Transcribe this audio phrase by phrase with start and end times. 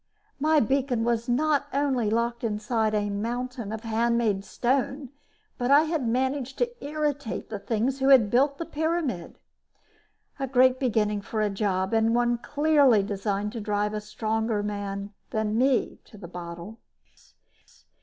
[0.39, 5.09] My beacon was not only locked inside a mountain of handmade stone,
[5.59, 9.37] but I had managed to irritate the things who had built the pyramid.
[10.39, 15.13] A great beginning for a job and one clearly designed to drive a stronger man
[15.29, 16.79] than me to the bottle.